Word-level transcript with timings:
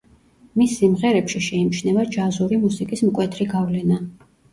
მის 0.59 0.71
სიმღერებში 0.77 1.41
შეიმჩნევა 1.47 2.05
ჯაზური 2.15 2.57
მუსიკის 2.63 3.05
მკვეთრი 3.11 3.49
გავლენა. 3.53 4.01